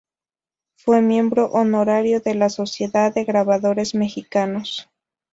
Fue 0.77 0.99
miembro 1.03 1.51
honorario 1.51 2.19
de 2.21 2.33
la 2.33 2.49
Sociedad 2.49 3.13
de 3.13 3.23
Grabadores 3.23 3.93
Mexicanos. 3.93 4.89